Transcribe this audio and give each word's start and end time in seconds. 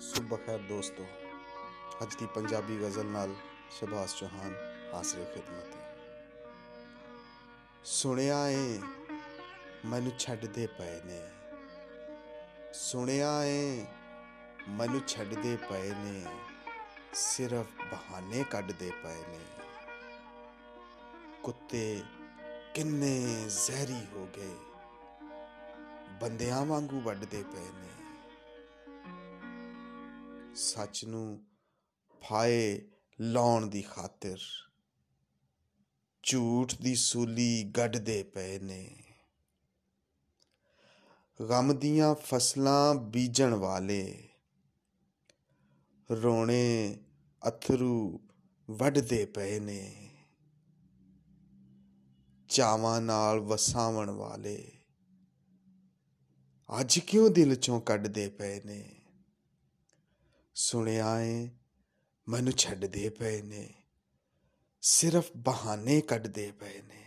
ਸੁਬਹ 0.00 0.36
ਖੈਰ 0.36 0.58
ਦੋਸਤੋ। 0.58 1.06
ਅੱਜ 2.02 2.14
ਦੀ 2.14 2.26
ਪੰਜਾਬੀ 2.26 2.80
ਗਜ਼ਲ 2.80 3.06
ਨਾਲ 3.06 3.34
ਸ਼ਬਾਸ 3.70 4.16
ਚੌਹਾਨ 4.16 4.54
ਹਾਜ਼ਰ 4.94 5.24
ਖਿਦਮਤ। 5.24 5.74
ਹੈ 5.74 5.96
ਸੁਣਿਆ 7.84 8.48
ਏ 8.48 8.80
ਮੈਨੂੰ 9.84 10.12
ਛੱਡਦੇ 10.18 10.66
ਪਏ 10.66 11.00
ਨੇ। 11.04 11.28
ਸੁਣਿਆ 12.72 13.44
ਏ 13.44 13.86
ਮੈਨੂੰ 14.68 15.00
ਛੱਡਦੇ 15.06 15.56
ਪਏ 15.56 15.90
ਨੇ। 15.90 16.24
ਸਿਰਫ 17.14 17.66
ਬਹਾਨੇ 17.80 18.44
ਕੱਢਦੇ 18.50 18.90
ਪਏ 19.02 19.22
ਨੇ। 19.28 19.40
ਕੁੱਤੇ 21.42 22.02
ਕਿੰਨੇ 22.74 23.44
ਜ਼ਹਿਰੀ 23.48 24.06
ਹੋ 24.14 24.28
ਗਏ। 24.36 24.56
ਬੰਦਿਆਂ 26.22 26.66
ਵਾਂਗੂ 26.66 27.00
ਵੱਢਦੇ 27.00 27.42
ਪਏ 27.42 27.68
ਨੇ। 27.74 27.99
ਸੱਚ 30.60 31.04
ਨੂੰ 31.04 31.46
ਫਾਏ 32.22 32.80
ਲਾਉਣ 33.20 33.66
ਦੀ 33.66 33.82
ਖਾਤਰ 33.82 34.38
ਝੂਠ 36.22 36.74
ਦੀ 36.74 36.94
ਸੂਲੀ 36.94 37.64
ਗੱਡਦੇ 37.64 38.22
ਪਏ 38.22 38.58
ਨੇ। 38.58 39.02
ਗਮ 41.48 41.78
ਦੀਆਂ 41.78 42.14
ਫਸਲਾਂ 42.14 42.94
ਬੀਜਣ 42.94 43.54
ਵਾਲੇ 43.54 44.28
ਰੋਣੇ 46.10 46.98
ਅਥਰੂ 47.48 48.20
ਵੱਢਦੇ 48.70 49.26
ਪਏ 49.26 49.60
ਨੇ। 49.60 50.10
ਚਾਵਾਂ 52.48 53.00
ਨਾਲ 53.00 53.40
ਵਸਾਵਣ 53.40 54.10
ਵਾਲੇ 54.10 54.72
ਅੱਜ 56.80 56.98
ਕਿਉਂ 56.98 57.30
ਦਿਲ 57.30 57.54
ਚੋਂ 57.54 57.80
ਕੱਢਦੇ 57.80 58.28
ਪਏ 58.28 58.60
ਨੇ? 58.60 58.99
ਸੁਣਿਆ 60.62 61.20
ਏ 61.20 61.50
ਮੈਨੂੰ 62.28 62.52
ਛੱਡਦੇ 62.52 63.08
ਪਏ 63.08 63.42
ਨੇ 63.42 63.74
ਸਿਰਫ 64.82 65.30
ਬਹਾਨੇ 65.36 66.00
ਕੱਢਦੇ 66.00 66.52
ਪਏ 66.52 66.82
ਨੇ। 66.82 66.99